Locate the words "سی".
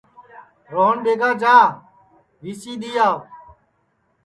2.61-2.71